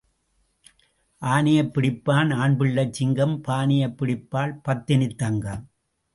[1.21, 5.63] ஆனையைப் பிடிப்பான் ஆண் பிள்ளைச் சிங்கம் பானையைப் பிடிப்பாள் பத்தினித் தங்கம்.